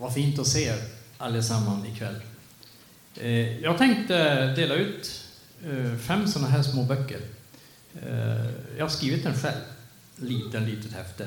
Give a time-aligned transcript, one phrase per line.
[0.00, 0.82] Vad fint att se er
[1.18, 2.14] allesammans ikväll.
[3.14, 5.24] Eh, jag tänkte dela ut
[5.64, 7.20] eh, fem sådana här små böcker.
[8.02, 8.46] Eh,
[8.76, 9.60] jag har skrivit den själv,
[10.16, 11.26] liten, litet häfte.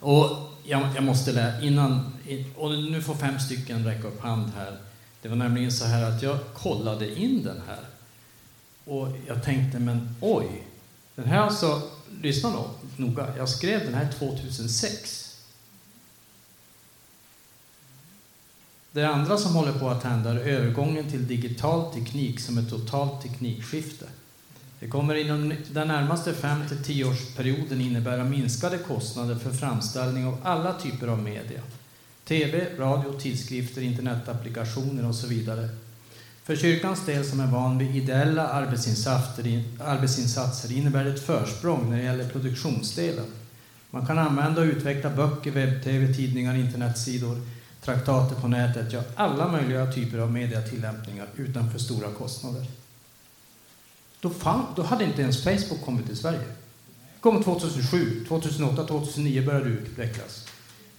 [0.00, 0.28] Och
[0.64, 2.12] jag, jag måste lära innan,
[2.54, 4.76] och nu får fem stycken räcka upp hand här.
[5.22, 7.84] Det var nämligen så här att jag kollade in den här.
[8.84, 10.62] Och jag tänkte, men oj,
[11.14, 11.82] den här alltså,
[12.22, 15.25] lyssna då noga, jag skrev den här 2006.
[18.96, 23.22] Det andra som håller på att hända är övergången till digital teknik som ett totalt
[23.22, 24.04] teknikskifte.
[24.80, 30.38] Det kommer inom den närmaste 5 till 10 årsperioden innebära minskade kostnader för framställning av
[30.42, 31.60] alla typer av media.
[32.24, 35.68] TV, radio, tidskrifter, internetapplikationer och så vidare.
[36.44, 41.96] För kyrkans del som är van vid ideella arbetsinsatser, arbetsinsatser innebär det ett försprång när
[41.96, 43.26] det gäller produktionsdelen.
[43.90, 47.40] Man kan använda och utveckla böcker, webb-tv, tidningar, internetsidor
[47.86, 52.66] traktater på nätet, ja, alla möjliga typer av mediatillämpningar utan för stora kostnader.
[54.20, 56.38] Då, fan, då hade inte ens Facebook kommit till Sverige.
[56.38, 60.46] Det kom 2007, 2008, 2009 började det utvecklas.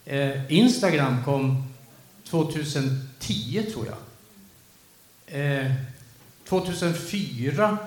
[0.06, 1.74] Eh, Instagram kom
[2.30, 3.98] 2010, tror jag.
[5.42, 5.72] Eh,
[6.50, 7.78] 2004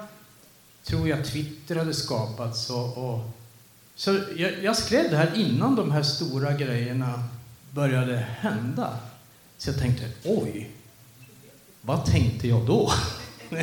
[0.84, 2.70] tror jag Twitter hade skapats.
[2.70, 3.20] Och, och
[3.94, 7.24] så jag, jag, skrev det här innan de här stora grejerna
[7.70, 8.98] började hända.
[9.58, 10.70] Så jag tänkte, oj,
[11.80, 12.92] vad tänkte jag då?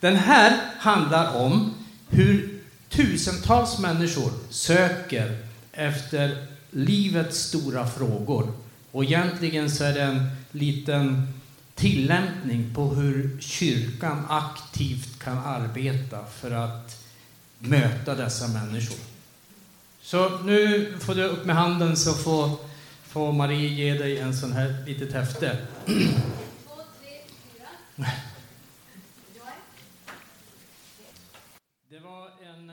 [0.00, 1.74] Den här handlar om
[2.08, 8.52] hur tusentals människor söker efter livets stora frågor.
[8.92, 11.32] Och egentligen så är det en liten
[11.74, 17.04] tillämpning på hur kyrkan aktivt kan arbeta för att
[17.58, 19.15] möta dessa människor.
[20.06, 22.50] Så nu får du upp med handen så får,
[23.02, 25.58] får Marie ge dig en sån här litet häfte.
[25.86, 27.18] Två, tre,
[27.54, 28.06] fyra.
[31.88, 32.70] Det var en,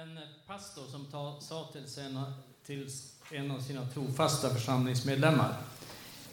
[0.00, 2.34] en pastor som ta, sa till, sina,
[2.66, 2.88] till
[3.30, 5.54] en av sina trofasta församlingsmedlemmar.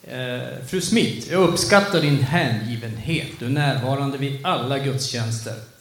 [0.03, 3.40] Eh, Fru Smith, jag uppskattar din hängivenhet.
[3.40, 5.72] Du är närvarande vid alla gudstjänster.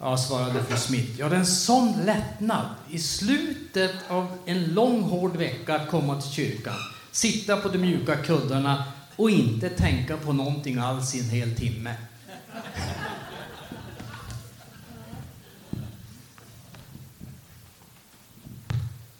[0.00, 1.10] Ja, svarade fru Smith.
[1.18, 6.20] Ja, det är en sån lättnad i slutet av en lång hård vecka att komma
[6.20, 6.74] till kyrkan,
[7.12, 8.84] sitta på de mjuka kuddarna
[9.16, 11.94] och inte tänka på någonting alls i en hel timme.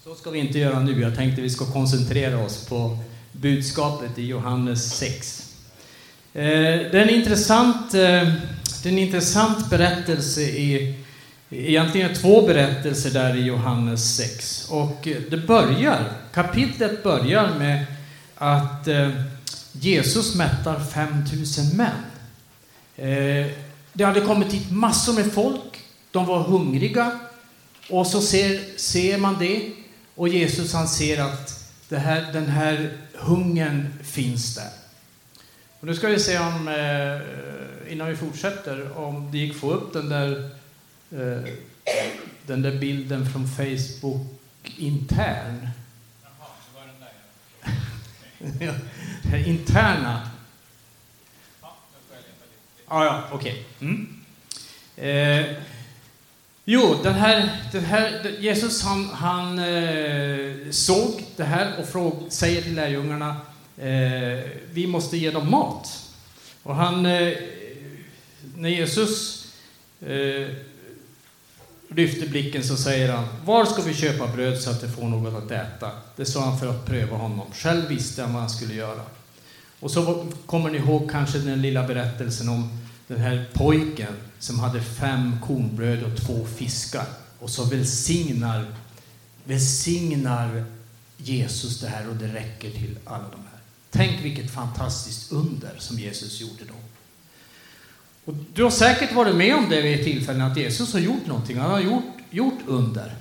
[0.05, 1.01] Så ska vi inte göra nu.
[1.01, 2.99] Jag tänkte vi ska koncentrera oss på
[3.33, 5.55] budskapet i Johannes 6.
[6.33, 8.33] Eh, det är en intressant eh,
[8.87, 10.95] det är en intressant berättelse i,
[11.51, 14.69] egentligen två berättelser där i Johannes 6.
[14.71, 17.87] Och det börjar, kapitlet börjar med
[18.35, 19.11] att eh,
[19.73, 21.91] Jesus mättar 5000 män.
[22.97, 23.47] Eh,
[23.93, 25.81] det hade kommit hit massor med folk,
[26.11, 27.19] de var hungriga.
[27.91, 29.71] Och så ser, ser man det,
[30.15, 34.71] och Jesus han ser att det här, den här hungern finns där.
[35.81, 37.47] Och nu ska vi se om, eh,
[37.89, 40.51] innan vi fortsätter, om det gick att få upp den där,
[41.11, 41.53] eh,
[42.47, 44.27] den där bilden från Facebook
[44.77, 45.69] intern.
[46.23, 46.87] Jaha, det var
[48.49, 48.69] den
[49.31, 49.49] där.
[49.49, 50.31] Interna.
[52.89, 53.65] Ja, ja, okej.
[53.79, 53.89] Okay.
[53.89, 54.17] Mm.
[54.97, 55.57] Eh,
[56.65, 62.63] jo, den här, den här, Jesus han, han eh, såg det här och fråg, säger
[62.63, 63.37] till lärjungarna
[63.77, 66.13] eh, vi måste ge dem mat.
[66.63, 67.33] Och han, eh,
[68.57, 69.47] när Jesus
[70.01, 70.49] eh,
[71.89, 75.45] lyfter blicken så säger han, var ska vi köpa bröd så att de får något
[75.45, 75.91] att äta?
[76.17, 77.47] Det sa han för att pröva honom.
[77.53, 79.03] Själv visste han vad han skulle göra.
[79.81, 82.79] Och så kommer ni ihåg kanske den lilla berättelsen om
[83.09, 87.07] den här pojken som hade fem kornbröd och två fiskar.
[87.39, 88.67] Och så välsignar,
[89.45, 90.65] välsignar
[91.17, 93.61] Jesus det här och det räcker till alla de här.
[93.91, 96.75] Tänk vilket fantastiskt under som Jesus gjorde då.
[98.27, 101.27] Och du har säkert varit med om det vid ett tillfälle att Jesus har gjort
[101.27, 101.59] någonting.
[101.59, 103.15] Han har gjort, gjort under.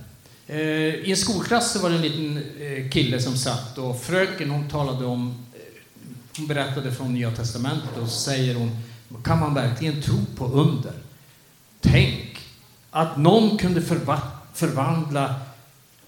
[0.48, 4.50] Eh, I en skolklass så var det en liten eh, kille som satt och fröken
[4.50, 5.60] hon talade om, eh,
[6.38, 8.72] hon berättade från Nya Testamentet och så säger hon,
[9.24, 10.94] kan man verkligen tro på under?
[11.82, 12.40] Tänk
[12.92, 13.82] att någon kunde
[14.54, 15.36] förvandla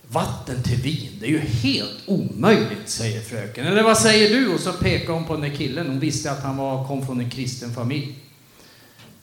[0.07, 1.11] vatten till vin.
[1.19, 3.67] Det är ju helt omöjligt, säger fröken.
[3.67, 4.53] Eller vad säger du?
[4.53, 5.87] Och så pekar hon på den där killen.
[5.87, 8.15] Hon visste att han var, kom från en kristen familj.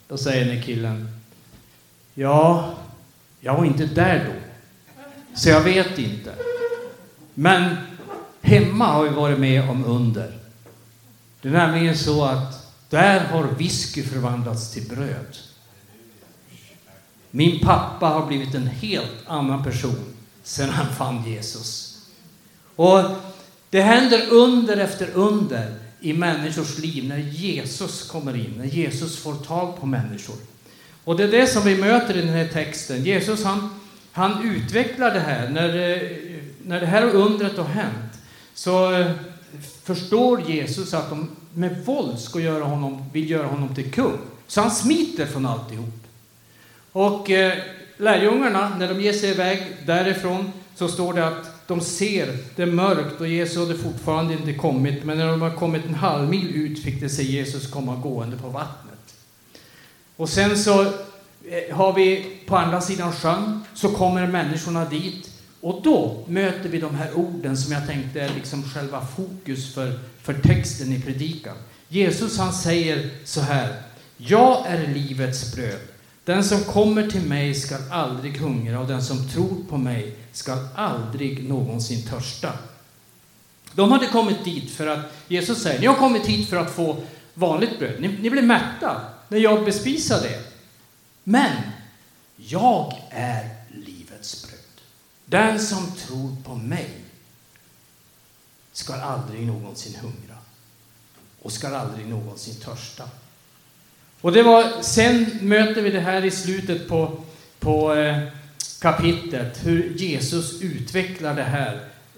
[0.07, 1.19] Då säger den killen,
[2.13, 2.73] ja,
[3.39, 4.33] jag var inte där då.
[5.35, 6.33] Så jag vet inte.
[7.33, 7.75] Men
[8.45, 10.33] Hemma har vi varit med om under.
[11.41, 15.37] Det är nämligen så att där har whisky förvandlats till bröd.
[17.31, 21.97] Min pappa har blivit en helt annan person sedan han fann Jesus.
[22.75, 23.01] Och
[23.69, 29.35] det händer under efter under i människors liv när Jesus kommer in, när Jesus får
[29.35, 30.35] tag på människor.
[31.03, 33.03] Och det är det som vi möter i den här texten.
[33.03, 33.69] Jesus han,
[34.11, 35.49] han utvecklar det här.
[35.49, 36.01] När, eh,
[36.65, 38.13] när det här undret har hänt
[38.53, 39.11] så eh,
[39.83, 44.17] förstår Jesus att de med våld ska göra honom, vill göra honom till kung.
[44.47, 46.07] Så han smiter från alltihop.
[46.91, 47.57] Och eh,
[47.97, 52.65] lärjungarna, när de ger sig iväg därifrån, så står det att de ser det är
[52.65, 55.03] mörkt och Jesus hade fortfarande inte kommit.
[55.03, 58.37] Men när de har kommit en halv mil ut fick de se Jesus komma gående
[58.37, 59.15] på vattnet.
[60.15, 65.29] Och sen så eh, har vi på andra sidan sjön, så kommer människorna dit.
[65.61, 69.99] Och då möter vi de här orden som jag tänkte är liksom själva fokus för,
[70.21, 71.55] för texten i predikan.
[71.87, 73.81] Jesus han säger så här.
[74.17, 75.94] Jag är livets bröd.
[76.25, 80.67] Den som kommer till mig skall aldrig hungra och den som tror på mig skall
[80.75, 82.53] aldrig någonsin törsta.
[83.73, 87.03] De hade kommit dit för att Jesus säger, ni har kommit hit för att få
[87.33, 88.01] vanligt bröd.
[88.01, 90.41] Ni, ni blev mätta när jag bespisade er.
[91.23, 91.61] Men
[92.35, 94.59] jag är livets bröd.
[95.25, 96.89] Den som tror på mig
[98.71, 100.37] skall aldrig någonsin hungra
[101.41, 103.09] och skall aldrig någonsin törsta.
[104.25, 107.23] Och det var, sen möter vi det här i slutet på,
[107.59, 108.17] på eh,
[108.81, 111.73] kapitlet, hur Jesus utvecklar det här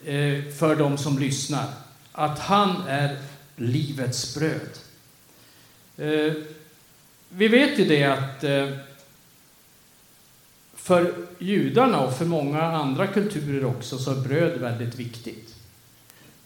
[0.05, 1.65] eh, för de som lyssnar.
[2.11, 3.17] Att han är
[3.55, 4.69] livets bröd.
[5.97, 6.33] Eh,
[7.29, 8.69] vi vet ju det att eh,
[10.75, 15.55] för judarna och för många andra kulturer också så är bröd väldigt viktigt.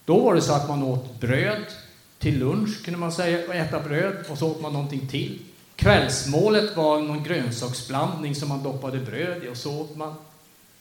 [0.05, 1.65] Då var det så att man åt bröd
[2.19, 5.39] till lunch, kunde man säga, och äta bröd, och så åt man någonting till.
[5.81, 10.15] Kvällsmålet var någon grönsaksblandning som man doppade bröd i och så åt man.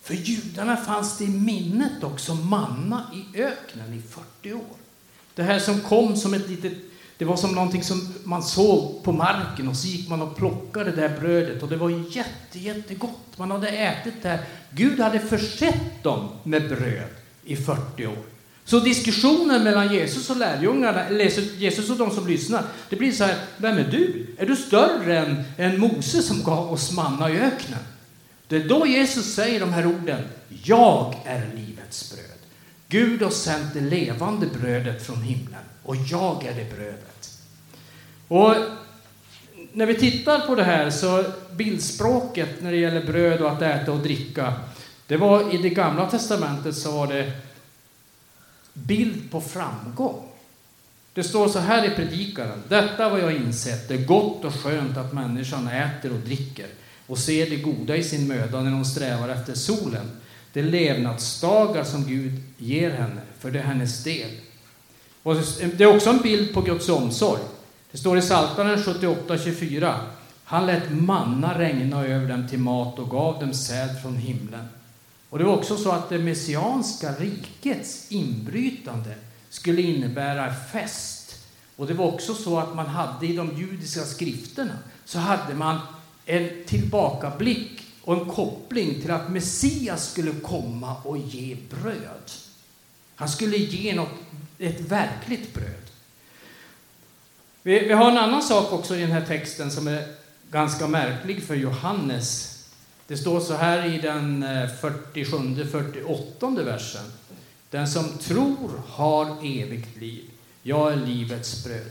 [0.02, 4.76] För judarna fanns det i minnet också manna i öknen i 40 år.
[5.34, 6.72] Det här som kom som ett litet,
[7.18, 10.90] det var som någonting som man såg på marken och så gick man och plockade
[10.90, 13.38] det där brödet och det var jätte, jättegott.
[13.38, 14.40] Man hade ätit det här.
[14.70, 17.10] Gud hade försett dem med bröd
[17.44, 18.39] i 40 år.
[18.70, 23.24] Så diskussionen mellan Jesus och lärjungarna, eller Jesus och de som lyssnar, det blir så
[23.24, 24.26] här, vem är du?
[24.38, 27.78] Är du större än, än Mose som gav oss manna i öknen?
[28.48, 30.22] Det är då Jesus säger de här orden,
[30.64, 32.38] jag är livets bröd.
[32.88, 37.38] Gud har sänt det levande brödet från himlen och jag är det brödet.
[38.28, 38.54] Och
[39.72, 43.92] när vi tittar på det här så bildspråket när det gäller bröd och att äta
[43.92, 44.52] och dricka,
[45.06, 47.32] det var i det gamla testamentet så var det
[48.72, 50.28] bild på framgång.
[51.12, 52.62] Det står så här i Predikaren.
[52.68, 56.66] Detta var jag insett, det är gott och skönt att människan äter och dricker
[57.06, 60.10] och ser det goda i sin möda när hon strävar efter solen.
[60.52, 64.30] Det är levnadsdagar som Gud ger henne, för det är hennes del.
[65.22, 65.36] Och
[65.76, 67.42] det är också en bild på Guds omsorg.
[67.92, 69.94] Det står i Psaltaren 78.24.
[70.44, 74.68] Han lät manna regna över dem till mat och gav dem säd från himlen.
[75.30, 79.14] Och det var också så att det messianska rikets inbrytande
[79.48, 81.36] skulle innebära fest.
[81.76, 85.78] Och det var också så att man hade i de judiska skrifterna så hade man
[86.26, 92.30] en tillbakablick och en koppling till att Messias skulle komma och ge bröd.
[93.14, 94.12] Han skulle ge något,
[94.58, 95.90] ett verkligt bröd.
[97.62, 100.14] Vi, vi har en annan sak också i den här texten som är
[100.50, 102.59] ganska märklig för Johannes
[103.10, 107.04] det står så här i den eh, 47-48 versen.
[107.70, 110.30] Den som tror har evigt liv.
[110.62, 111.90] Jag är livets bröd.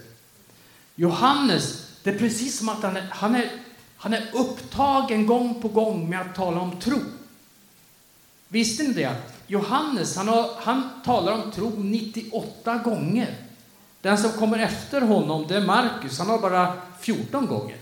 [0.96, 3.52] Johannes, det är precis som att han är, han är,
[3.98, 7.00] han är upptagen gång på gång med att tala om tro.
[8.48, 9.16] Visste ni det?
[9.48, 13.36] Johannes han, har, han talar om tro 98 gånger.
[14.02, 16.20] Den som kommer efter honom, det är Markus.
[16.20, 17.78] Han har bara 14 gånger.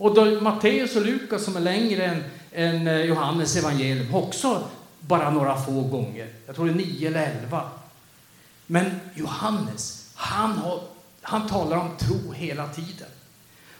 [0.00, 4.68] Och då Matteus och Lukas som är längre än, än eh, Johannes evangelium också
[5.00, 6.28] bara några få gånger.
[6.46, 7.70] Jag tror det är nio eller elva.
[8.66, 10.80] Men Johannes, han, har,
[11.22, 13.08] han talar om tro hela tiden.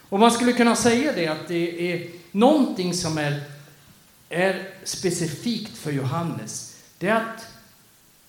[0.09, 3.43] Och man skulle kunna säga det att det är någonting som är,
[4.29, 6.75] är specifikt för Johannes.
[6.97, 7.47] Det är att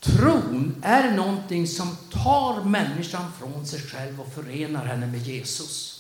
[0.00, 5.91] tron är någonting som tar människan från sig själv och förenar henne med Jesus.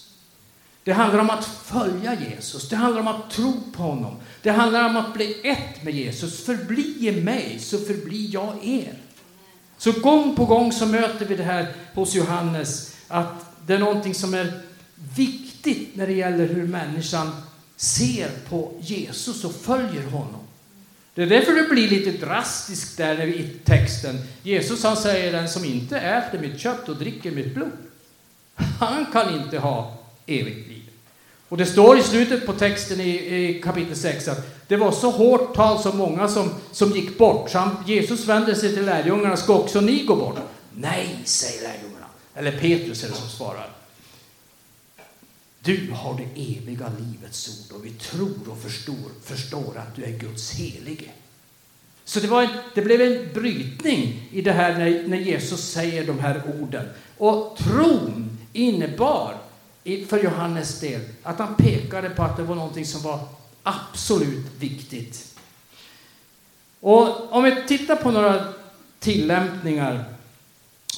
[0.84, 4.16] Det handlar om att följa Jesus, det handlar om att tro på honom.
[4.42, 6.44] Det handlar om att bli ett med Jesus.
[6.44, 8.94] Förbli i mig, så förblir jag er.
[9.78, 14.14] Så gång på gång så möter vi det här hos Johannes, att det är någonting
[14.14, 14.60] som är
[15.16, 17.32] viktigt när det gäller hur människan
[17.76, 20.40] ser på Jesus och följer honom.
[21.14, 24.18] Det är därför det blir lite drastiskt där i texten.
[24.42, 27.72] Jesus han säger den som inte äter mitt kött och dricker mitt blod,
[28.78, 30.01] han kan inte ha
[30.40, 30.82] evigt liv.
[31.48, 35.10] Och det står i slutet på texten i, i kapitel 6 att det var så
[35.10, 37.50] hårt tal så många som, som gick bort.
[37.50, 40.38] Så han, Jesus vände sig till lärjungarna, ska också ni gå bort?
[40.74, 42.06] Nej, säger lärjungarna.
[42.34, 43.70] Eller Petrus är det som svarar.
[45.60, 50.18] Du har det eviga livets ord och vi tror och förstår, förstår att du är
[50.18, 51.10] Guds helige.
[52.04, 56.06] Så det, var en, det blev en brytning i det här när, när Jesus säger
[56.06, 56.88] de här orden.
[57.18, 59.41] Och tron innebar
[59.84, 63.28] för Johannes del att han pekade på att det var någonting som var
[63.62, 65.38] absolut viktigt.
[66.80, 68.52] Och om vi tittar på några
[68.98, 70.04] tillämpningar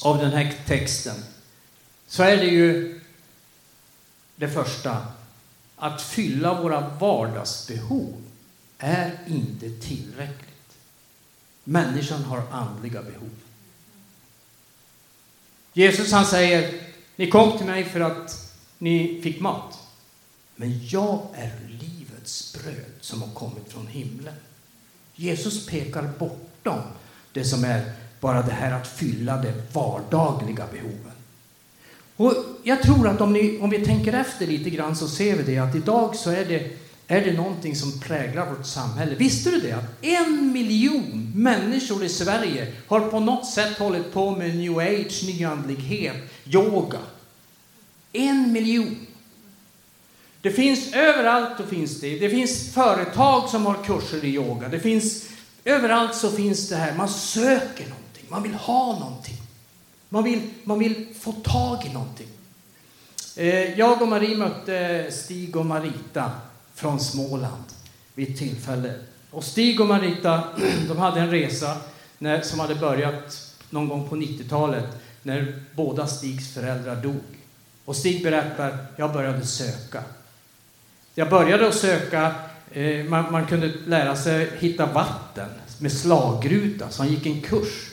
[0.02, 1.16] av den här texten
[2.06, 3.00] så är det ju
[4.36, 5.06] det första,
[5.76, 8.22] att fylla våra vardagsbehov
[8.78, 10.76] är inte tillräckligt.
[11.64, 13.30] Människan har andliga behov.
[15.72, 16.80] Jesus han säger,
[17.16, 19.78] ni kom till mig för att ni fick mat.
[20.56, 24.34] Men jag är livets bröd som har kommit från himlen.
[25.14, 26.80] Jesus pekar bortom
[27.32, 31.12] det som är bara det här att fylla de vardagliga behoven.
[32.16, 35.42] Och jag tror att om, ni, om vi tänker efter lite grann så ser vi
[35.42, 36.70] det att idag så är det,
[37.06, 39.14] är det någonting som präglar vårt samhälle.
[39.14, 39.72] Visste du det?
[39.72, 45.22] Att en miljon människor i Sverige har på något sätt hållit på med new age,
[45.26, 46.98] nyandlighet, yoga.
[48.14, 49.06] En miljon.
[50.40, 52.18] Det finns överallt och finns det.
[52.18, 54.68] Det finns företag som har kurser i yoga.
[54.68, 55.28] Det finns,
[55.64, 56.94] överallt så finns det här.
[56.94, 58.24] Man söker någonting.
[58.28, 59.36] Man vill ha någonting.
[60.08, 62.26] Man vill, man vill få tag i någonting.
[63.36, 66.30] Eh, jag och Marie mötte Stig och Marita
[66.74, 67.64] från Småland
[68.14, 68.94] vid ett tillfälle.
[69.30, 70.44] Och Stig och Marita
[70.88, 71.76] de hade en resa
[72.18, 74.86] när, som hade börjat någon gång på 90-talet
[75.22, 77.43] när båda Stigs föräldrar dog.
[77.84, 80.02] Och Stig berättar, jag började söka.
[81.14, 82.34] Jag började att söka,
[82.72, 85.48] eh, man, man, kunde lära sig hitta vatten
[85.78, 87.90] med slagruta, så han gick en kurs.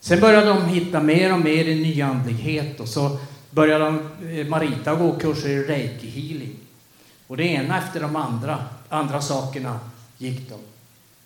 [0.00, 3.18] Sen började de hitta mer och mer i nyandlighet och så
[3.50, 6.56] började de, eh, Marita gå kurser i reiki healing.
[7.26, 9.80] Och det ena efter de andra, andra sakerna
[10.18, 10.58] gick de.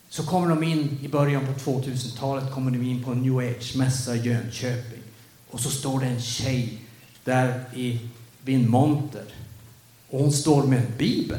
[0.08, 4.16] Så kommer de in i början på 2000-talet kommer de in på en new age-mässa
[4.16, 5.02] i Jönköping.
[5.50, 6.85] Och så står det en tjej
[7.26, 7.98] där i,
[8.42, 9.24] vid en monter.
[10.10, 11.38] Och hon står med en bibel.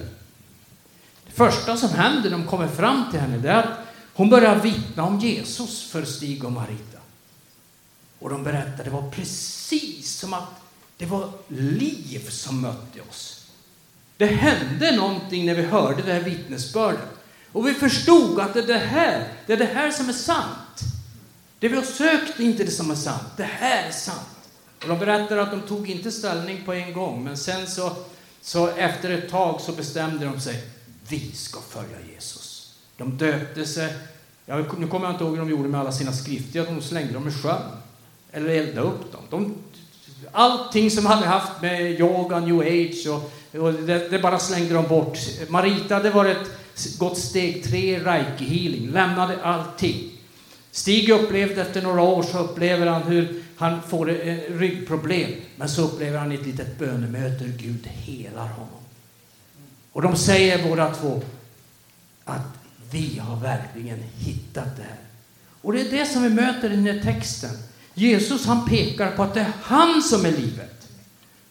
[1.26, 3.80] Det första som händer när de kommer fram till henne det är att
[4.14, 7.00] hon börjar vittna om Jesus för Stig och Marita.
[8.20, 10.62] Och de berättar, det var precis som att
[10.98, 13.48] det var liv som mötte oss.
[14.18, 17.10] Det hände någonting när vi hörde det här vittnesbördet.
[17.52, 20.80] Och vi förstod att det är det här, det är det här som är sant.
[21.60, 23.28] Det vi har sökt är inte det som är sant.
[23.38, 24.37] Det här är sant.
[24.82, 27.92] Och de berättar att de tog inte ställning på en gång, men sen så,
[28.42, 30.64] så efter ett tag så bestämde de sig.
[31.10, 32.74] Vi ska följa Jesus.
[32.98, 33.94] De döpte sig.
[34.46, 36.66] Ja, nu kommer jag inte ihåg hur de gjorde med alla sina skrifter.
[36.66, 37.62] De slängde dem i sjön.
[38.32, 39.22] Eller eldade upp dem.
[39.30, 39.56] De,
[40.32, 43.32] allting som hade haft med yoga, new age och,
[43.62, 45.18] och det, det, bara slängde de bort.
[45.48, 46.52] Marita hade varit
[47.00, 50.17] gått steg tre reiki healing, lämnade allting.
[50.78, 55.32] Stig upplevde efter några år så upplever han hur han får ett ryggproblem.
[55.56, 58.84] Men så upplever han ett litet bönemöte hur Gud helar honom.
[59.92, 61.22] Och de säger båda två
[62.24, 62.42] att
[62.92, 65.00] vi har verkligen hittat det här.
[65.62, 67.58] Och det är det som vi möter i den här texten.
[67.94, 70.88] Jesus han pekar på att det är han som är livet.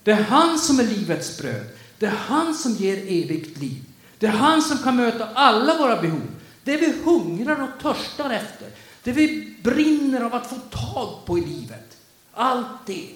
[0.03, 1.67] Det är han som är livets bröd.
[1.99, 3.83] Det är han som ger evigt liv.
[4.19, 6.29] Det är han som kan möta alla våra behov.
[6.65, 8.69] Det vi hungrar och törstar efter.
[9.07, 11.97] Det vi brinner av att få tag på i livet.
[12.33, 13.09] Allt det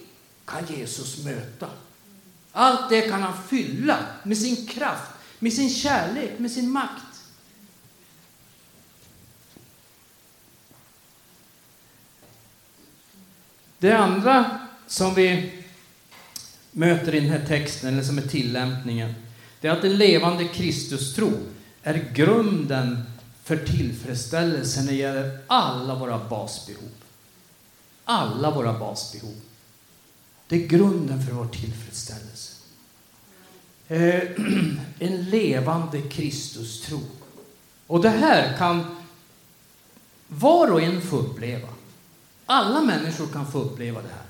[0.45, 1.69] kan Jesus möta.
[2.53, 7.23] Allt det kan han fylla med sin kraft, med sin kärlek, med sin makt.
[13.79, 15.53] Det andra som vi
[16.71, 19.15] möter i den här texten, eller som är tillämpningen,
[19.61, 21.33] det är att en levande Kristustro
[21.83, 23.05] är grunden
[23.51, 26.91] för tillfredsställelse när det gäller alla våra basbehov.
[28.05, 29.35] Alla våra basbehov.
[30.49, 32.53] Det är grunden för vår tillfredsställelse.
[33.89, 34.23] Eh,
[34.99, 37.01] en levande Kristustro.
[37.87, 38.97] Och det här kan
[40.29, 41.69] var och en få uppleva.
[42.47, 44.27] Alla människor kan få uppleva det här.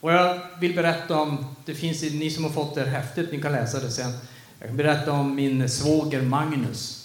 [0.00, 3.42] Och jag vill berätta om, det finns ni som har fått det här häftet, ni
[3.42, 4.12] kan läsa det sen.
[4.58, 6.97] Jag kan berätta om min svåger Magnus.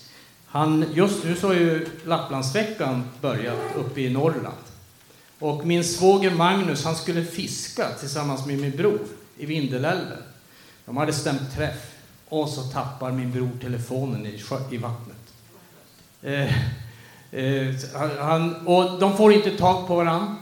[0.53, 4.57] Han, just nu så har ju Lapplandsveckan börjat uppe i Norrland.
[5.39, 8.99] Och min svåger Magnus, han skulle fiska tillsammans med min bror
[9.37, 10.17] i Vindelälven.
[10.85, 11.91] De hade stämt träff.
[12.29, 14.41] Och så tappar min bror telefonen i,
[14.71, 15.33] i vattnet.
[16.21, 16.57] Eh,
[17.31, 17.75] eh,
[18.19, 20.35] han, och de får inte tag på varandra.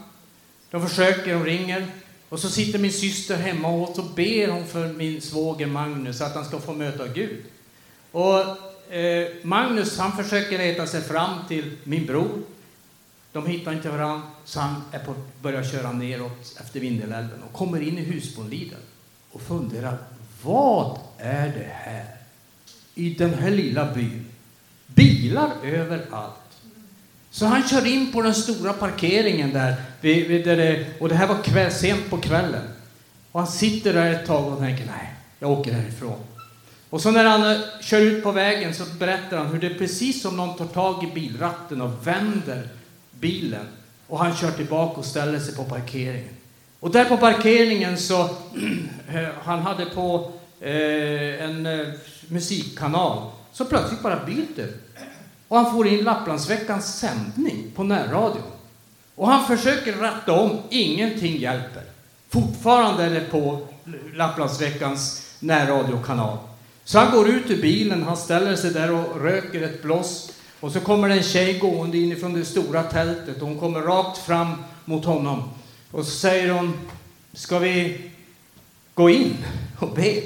[0.71, 1.87] De försöker, de ringer.
[2.29, 6.35] Och så sitter min syster hemma och så ber hon för min svåger Magnus att
[6.35, 7.43] han ska få möta Gud.
[8.11, 8.45] Och
[8.91, 12.41] Eh, Magnus han försöker leta sig fram till min bror.
[13.31, 17.81] De hittar inte varandra, så han är på, börjar köra neråt efter Vindelälven och kommer
[17.81, 18.79] in i Husbondliden
[19.31, 19.97] och funderar,
[20.43, 22.05] vad är det här
[22.95, 24.25] i den här lilla byn?
[24.87, 26.33] Bilar överallt.
[27.29, 29.75] Så han kör in på den stora parkeringen där,
[30.43, 32.67] där det, och det här var kväll, sent på kvällen.
[33.31, 36.19] Och han sitter där ett tag och tänker, nej, jag åker härifrån.
[36.91, 39.77] Och så när han eh, kör ut på vägen så berättar han hur det är
[39.77, 42.67] precis som någon tar tag i bilratten och vänder
[43.11, 43.67] bilen.
[44.07, 46.33] Och han kör tillbaka och ställer sig på parkeringen.
[46.79, 48.21] Och där på parkeringen så,
[49.09, 51.87] eh, han hade på eh, en eh,
[52.27, 54.67] musikkanal, så plötsligt bara byter.
[55.47, 58.51] Och han får in Lapplandsveckans sändning på närradion.
[59.15, 61.83] Och han försöker ratta om, ingenting hjälper.
[62.29, 63.67] Fortfarande är det på
[64.13, 66.37] Lapplandsveckans närradiokanal.
[66.83, 70.31] Så han går ut ur bilen, han ställer sig där och röker ett bloss.
[70.59, 74.17] Och så kommer det en tjej gående inifrån det stora tältet och hon kommer rakt
[74.17, 75.49] fram mot honom.
[75.91, 76.73] Och så säger hon,
[77.33, 78.11] ska vi
[78.93, 79.37] gå in
[79.79, 80.21] och be?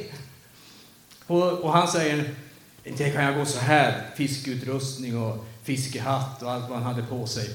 [1.27, 2.29] Och, och han säger,
[2.83, 7.27] inte kan jag gå så här, fiskeutrustning och fiskehatt och allt vad han hade på
[7.27, 7.49] sig.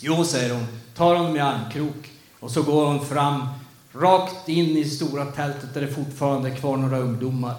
[0.00, 3.48] Jo, säger hon, tar honom i armkrok och så går hon fram
[3.92, 7.54] rakt in i stora tältet där det fortfarande är kvar några ungdomar.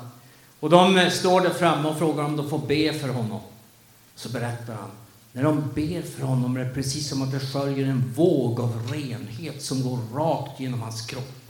[0.66, 3.40] Och de eh, står där framme och frågar om de får be för honom.
[4.16, 4.92] Så berättar han,
[5.32, 8.92] när de ber för honom är det precis som att det sköljer en våg av
[8.92, 11.42] renhet som går rakt genom hans kropp.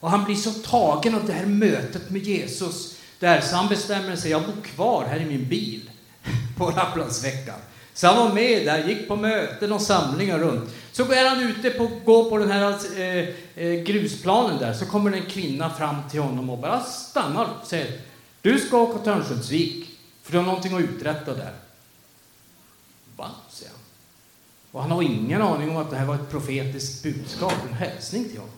[0.00, 4.16] Och han blir så tagen av det här mötet med Jesus där, så han bestämmer
[4.16, 5.90] sig, jag bor kvar här i min bil
[6.58, 7.58] på Lapplandsveckan.
[7.94, 10.70] Så han var med där, gick på möten och samlingar runt.
[10.92, 15.12] Så är han ute på, går på den här eh, eh, grusplanen där, så kommer
[15.12, 18.07] en kvinna fram till honom och bara stannar och säger,
[18.42, 21.52] du ska åka till Örnsköldsvik, för du har någonting att uträtta där.
[23.16, 23.30] Va?
[23.50, 23.80] säger han.
[24.72, 28.24] Och han har ingen aning om att det här var ett profetiskt budskap, en hälsning
[28.24, 28.54] till honom.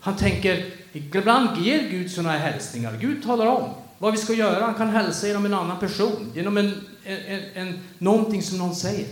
[0.00, 2.98] Han tänker, ibland ger Gud sådana här hälsningar.
[3.00, 4.64] Gud talar om vad vi ska göra.
[4.64, 9.06] Han kan hälsa genom en annan person, genom en, en, en, någonting som någon säger.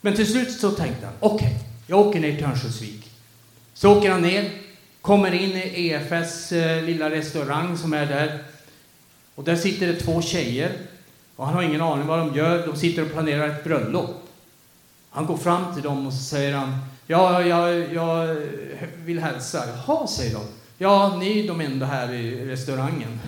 [0.00, 3.10] Men till slut så tänkte han, okej, okay, jag åker ner till Örnsköldsvik.
[3.74, 4.50] Så åker han ner,
[5.00, 8.44] kommer in i EFS eh, lilla restaurang som är där.
[9.34, 10.72] Och där sitter det två tjejer.
[11.36, 12.66] Och han har ingen aning vad de gör.
[12.66, 14.28] De sitter och planerar ett bröllop.
[15.10, 18.36] Han går fram till dem och så säger han, Ja, jag, jag
[18.96, 19.64] vill hälsa.
[19.68, 20.42] Jaha, säger de.
[20.78, 23.20] Ja, ni är de enda här i restaurangen.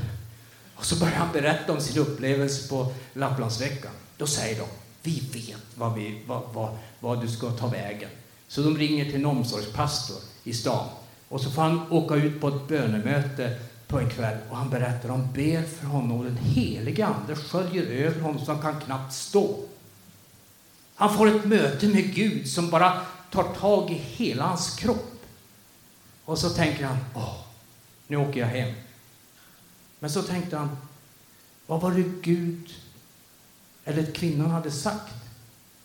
[0.74, 3.92] Och så börjar han berätta om sin upplevelse på Lapplandsveckan.
[4.16, 4.66] Då säger de,
[5.02, 8.10] vi vet vad, vi, vad, vad, vad du ska ta vägen.
[8.48, 10.88] Så de ringer till en omsorgspastor i stan.
[11.28, 15.08] Och så får han åka ut på ett bönemöte på en kväll och han berättar,
[15.08, 19.14] de ber för honom och den helige Ande sköljer över honom så han kan knappt
[19.14, 19.64] stå.
[20.94, 25.12] Han får ett möte med Gud som bara tar tag i hela hans kropp.
[26.24, 27.36] Och så tänker han, åh,
[28.06, 28.74] nu åker jag hem.
[29.98, 30.76] Men så tänkte han,
[31.66, 32.74] vad var det Gud
[33.84, 35.14] eller kvinnan hade sagt?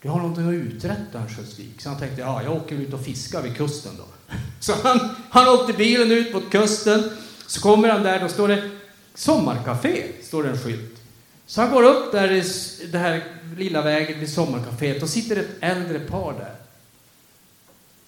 [0.01, 1.81] Du har någonting att uträtta, Örnsköldsvik.
[1.81, 4.05] Så han tänkte, ja, jag åker ut och fiskar vid kusten då.
[4.59, 7.11] Så han, han åkte bilen ut mot kusten.
[7.51, 8.69] Så kommer han där, då står det
[9.15, 11.01] sommarkafé, står det en skylt.
[11.45, 12.43] Så han går upp där i
[12.91, 13.23] det här
[13.57, 16.55] lilla vägen vid sommarkaféet och sitter ett äldre par där.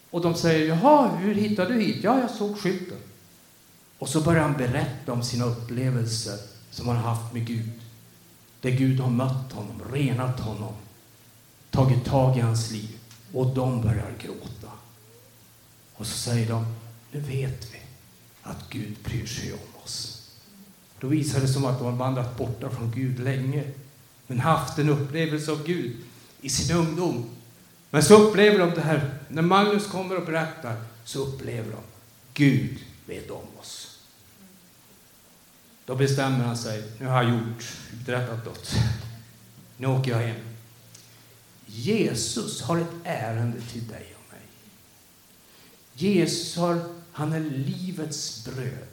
[0.09, 2.03] Och de säger, jaha, hur hittade du hit?
[2.03, 2.97] Ja, jag såg skylten.
[3.99, 6.37] Och så börjar han berätta om sina upplevelser
[6.71, 7.71] som han haft med Gud.
[8.61, 10.73] Där Gud har mött honom, renat honom,
[11.71, 12.97] tagit tag i hans liv.
[13.33, 14.73] Och de börjar gråta.
[15.95, 16.65] Och så säger de,
[17.11, 17.72] nu vet vi
[18.43, 20.29] att Gud bryr sig om oss.
[20.99, 23.63] Då visar det som att de har vandrat borta från Gud länge,
[24.27, 25.95] men haft en upplevelse av Gud
[26.41, 27.29] i sin ungdom
[27.93, 30.75] men så upplever de det här, när Magnus kommer och berättar,
[31.05, 31.81] så upplever de,
[32.33, 33.99] Gud vet om oss.
[35.85, 38.75] Då bestämmer han sig, nu har jag gjort, uträttat något.
[39.77, 40.39] Nu åker jag hem.
[41.65, 44.43] Jesus har ett ärende till dig och mig.
[45.93, 48.87] Jesus har, han är livets bröd.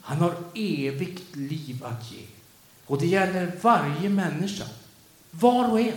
[0.00, 2.22] Han har evigt liv att ge.
[2.86, 4.64] Och det gäller varje människa.
[5.30, 5.92] Var och en.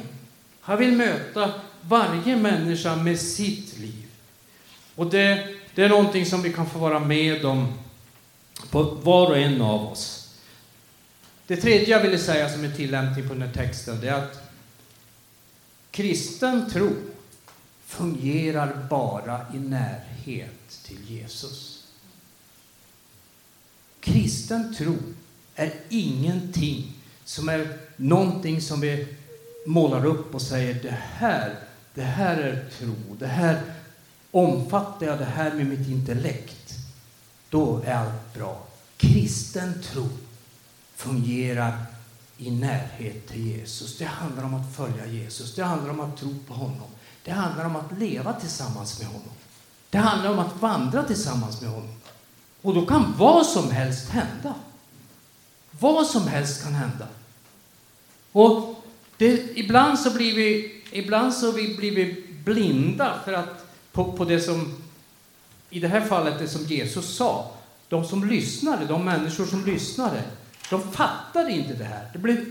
[0.62, 4.08] Han vill möta varje människa med sitt liv.
[4.96, 7.74] Och det, det är någonting som vi kan få vara med om
[8.70, 10.36] på var och en av oss.
[11.48, 14.54] Det tredje jag ville säga som en tillämpning på den här texten det är att
[15.92, 16.92] kristen tro
[17.92, 21.84] fungerar bara i närhet till Jesus.
[24.00, 24.98] Kristen tro
[25.56, 26.94] är ingenting
[27.26, 29.08] som är någonting som vi
[29.66, 31.60] målar upp och säger det här,
[31.94, 33.62] det här är tro, det här
[34.32, 36.74] omfattar jag det här med mitt intellekt,
[37.50, 38.68] då är allt bra.
[38.98, 40.10] Kristen tro
[40.96, 41.86] fungerar
[42.38, 43.98] i närhet till Jesus.
[43.98, 45.56] Det handlar om att följa Jesus.
[45.56, 46.88] Det handlar om att tro på honom.
[47.24, 49.34] Det handlar om att leva tillsammans med honom.
[49.90, 51.96] Det handlar om att vandra tillsammans med honom.
[52.62, 54.54] Och då kan vad som helst hända.
[55.72, 57.08] Vad som helst kan hända.
[58.32, 58.84] Och
[59.18, 64.26] det, ibland så blir vi, ibland så vi, blir vi blinda för att, på, på
[64.26, 64.84] det som,
[65.70, 67.52] i det här fallet, det som Jesus sa.
[67.90, 70.24] De som lyssnade, de människor som lyssnade,
[70.70, 72.10] de fattade inte det här.
[72.14, 72.46] Det blev,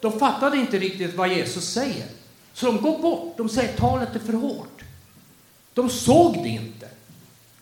[0.00, 2.06] de fattade inte riktigt vad Jesus säger.
[2.54, 3.34] Så de går bort.
[3.36, 4.82] De säger talet är för hårt.
[5.74, 6.88] De såg det inte.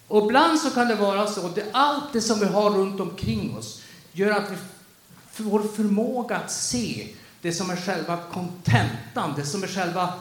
[0.09, 3.57] Och ibland så kan det vara så att allt det som vi har runt omkring
[3.57, 4.57] oss gör att vi,
[5.43, 7.09] vår förmåga att se
[7.41, 10.13] det som är själva kontentan, det som är själva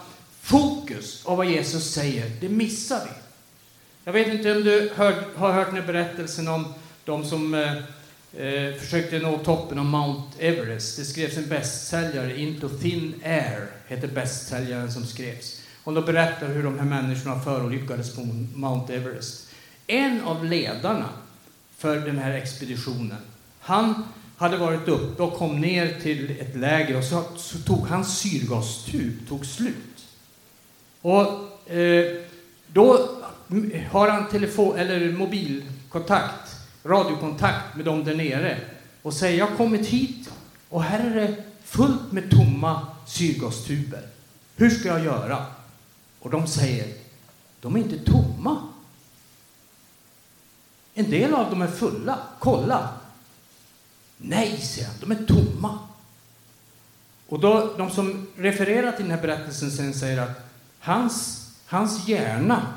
[0.42, 3.12] fokus av vad Jesus säger, det missar vi.
[4.04, 6.74] Jag vet inte om du hör, har hört den här berättelsen om
[7.06, 7.74] de som eh,
[8.34, 10.98] eh, försökte nå toppen av Mount Everest.
[10.98, 15.62] Det skrevs en bästsäljare, Into Thin Air, heter bästsäljaren som skrevs.
[15.84, 18.22] Och då berättar hur de här människorna förolyckades på
[18.56, 19.50] Mount Everest.
[19.88, 21.10] En av ledarna
[21.78, 23.18] för den här expeditionen,
[23.60, 24.04] han
[24.38, 29.28] hade varit uppe och kom ner till ett läger och så, så tog hans syrgastub
[29.28, 30.06] tog slut.
[31.02, 32.16] Och eh,
[32.68, 33.10] då
[33.92, 36.59] har han telefon, eller mobilkontakt,
[36.90, 38.60] radiokontakt med dem där nere
[39.02, 40.30] och säger jag har kommit hit
[40.70, 44.08] och här är det fullt med tomma syrgastuber.
[44.56, 45.46] Hur ska jag göra?
[46.20, 46.94] Och de säger,
[47.62, 48.58] de är inte tomma.
[50.94, 52.20] En del av dem är fulla.
[52.40, 52.90] Kolla!
[54.18, 55.80] Nej, säger han, de är tomma.
[57.28, 62.74] Och då, de som refererar till den här berättelsen sen säger att hans, hans hjärna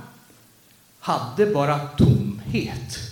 [1.01, 3.12] hade bara tomhet.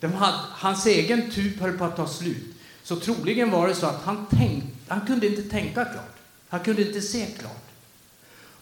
[0.00, 2.54] De hade, hans egen tub höll på att ta slut.
[2.82, 6.16] Så troligen var det så att han, tänkt, han kunde inte tänka klart.
[6.48, 7.64] Han kunde inte se klart.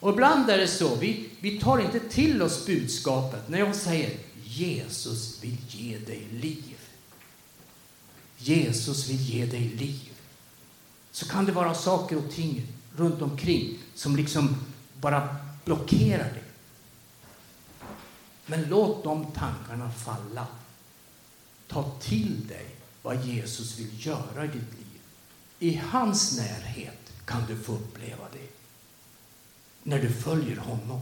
[0.01, 4.11] Och ibland är det så, vi, vi tar inte till oss budskapet när jag säger
[4.45, 6.77] Jesus vill ge dig liv.
[8.39, 10.11] Jesus vill ge dig liv.
[11.11, 14.57] Så kan det vara saker och ting runt omkring som liksom
[15.01, 16.43] bara blockerar dig.
[18.47, 20.47] Men låt de tankarna falla.
[21.67, 22.67] Ta till dig
[23.03, 25.01] vad Jesus vill göra i ditt liv.
[25.59, 28.49] I hans närhet kan du få uppleva det.
[29.83, 31.01] När du följer honom.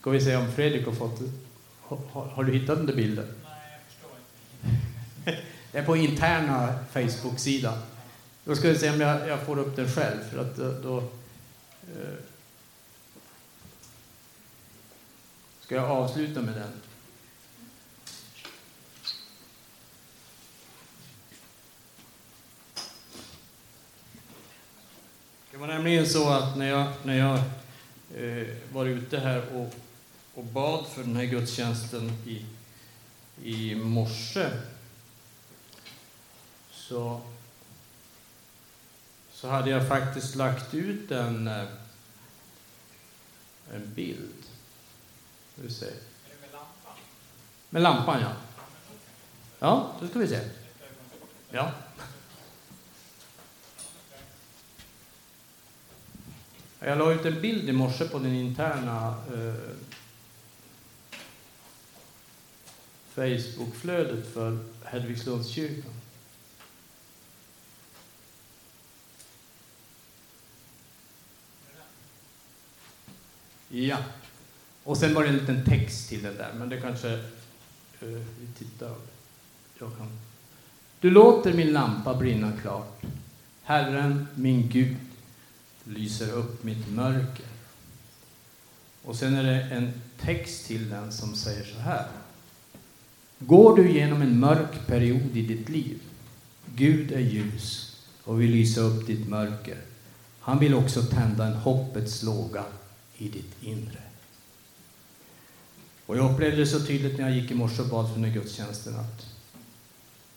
[0.00, 1.20] Ska vi se om Fredrik har fått...
[1.82, 3.34] Har, har du hittat den där bilden?
[3.44, 4.10] Nej, jag förstår
[5.26, 5.42] inte.
[5.72, 7.78] Det är på interna Facebook-sidan.
[8.44, 10.72] Då ska vi se om jag, jag, får upp den själv, för att då...
[10.82, 12.14] då eh,
[15.70, 16.72] ska jag avsluta med den.
[25.50, 27.38] Det var nämligen så att när jag, när jag
[28.16, 29.74] eh, var ute här och
[30.34, 32.46] och bad för den här gudstjänsten i,
[33.42, 34.50] i morse
[36.70, 37.20] så,
[39.32, 41.68] så hade jag faktiskt lagt ut en, eh,
[43.74, 44.49] en bild.
[45.60, 45.86] Ska vi se.
[45.86, 46.94] Är det med lampan?
[47.70, 48.32] Med lampan, ja.
[49.58, 50.40] Ja, då ska vi se.
[51.50, 51.72] Ja.
[56.78, 59.54] Jag la ut en bild i morse på den interna eh,
[63.14, 65.92] Facebookflödet för Hedvigslundskyrkan.
[73.68, 73.98] Ja.
[74.84, 78.08] Och sen var det en liten text till den där, men det kanske eh,
[78.40, 78.94] vi tittar.
[79.78, 80.08] Jag kan.
[81.00, 83.02] Du låter min lampa brinna klart.
[83.62, 84.96] Herren, min Gud,
[85.84, 87.46] lyser upp mitt mörker.
[89.04, 92.06] Och sen är det en text till den som säger så här.
[93.38, 96.00] Går du genom en mörk period i ditt liv,
[96.74, 99.78] Gud är ljus och vill lysa upp ditt mörker.
[100.40, 102.64] Han vill också tända en hoppets låga
[103.16, 104.09] i ditt inre.
[106.10, 108.32] Och jag upplevde det så tydligt när jag gick i morse och bad för den
[108.32, 109.26] gudstjänsten att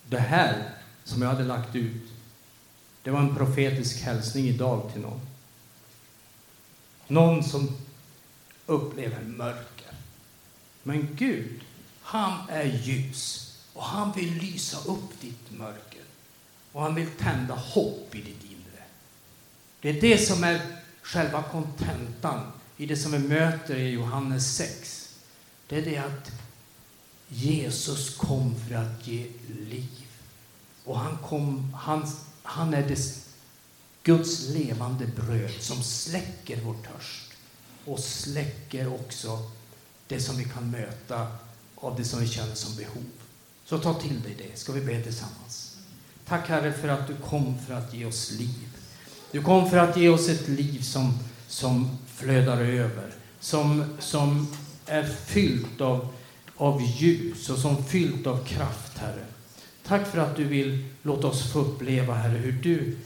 [0.09, 0.69] det här
[1.03, 2.11] som jag hade lagt ut,
[3.03, 5.21] det var en profetisk hälsning idag till någon.
[7.07, 7.77] Någon som
[8.65, 9.91] upplever mörker.
[10.83, 11.61] Men Gud,
[12.01, 16.03] han är ljus och han vill lysa upp ditt mörker.
[16.71, 18.83] Och han vill tända hopp i ditt inre.
[19.81, 20.61] Det är det som är
[21.01, 25.02] själva kontentan i det som vi möter i Johannes 6
[25.73, 26.31] det är det att
[27.27, 29.27] Jesus kom för att ge
[29.69, 30.07] liv.
[30.85, 32.07] Och han, kom, han,
[32.43, 32.97] han är det
[34.03, 37.31] Guds levande bröd som släcker vår törst
[37.85, 39.51] och släcker också
[40.07, 41.27] det som vi kan möta
[41.75, 43.11] av det som vi känner som behov.
[43.65, 45.77] Så ta till dig det, ska vi be tillsammans.
[46.25, 48.69] Tack Herre för att du kom för att ge oss liv.
[49.31, 54.47] Du kom för att ge oss ett liv som, som flödar över, som, som
[54.85, 56.07] är fyllt av,
[56.55, 59.25] av ljus och som fyllt av kraft, Herre.
[59.87, 62.97] Tack för att du vill låta oss få uppleva, Herre, hur du,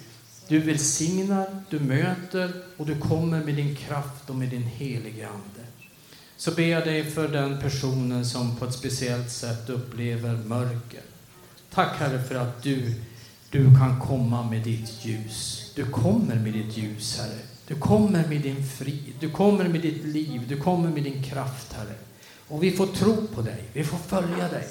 [0.47, 5.67] du välsignar, du möter och du kommer med din kraft och med din helige Ande.
[6.37, 11.01] Så ber jag dig för den personen som på ett speciellt sätt upplever mörker.
[11.73, 12.93] Tack, Herre, för att du,
[13.49, 15.71] du kan komma med ditt ljus.
[15.75, 17.56] Du kommer med ditt ljus, Herre.
[17.67, 21.73] Du kommer med din frid, du kommer med ditt liv, du kommer med din kraft,
[21.73, 21.95] Herre.
[22.47, 24.67] Och vi får tro på dig, vi får följa dig.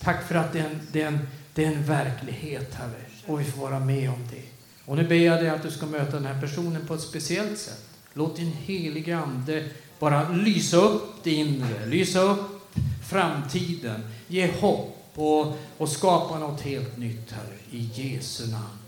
[0.00, 1.18] Tack för att det är en, det är en,
[1.54, 4.42] det är en verklighet, Herre, och vi får vara med om det.
[4.86, 7.58] Och nu ber jag dig att du ska möta den här personen på ett speciellt
[7.58, 7.84] sätt.
[8.12, 12.64] Låt din helige Ande bara lysa upp det inre, lysa upp
[13.08, 18.78] framtiden, ge hopp och, och skapa något helt nytt, Herre, i Jesu namn.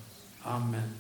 [0.43, 0.96] Amen.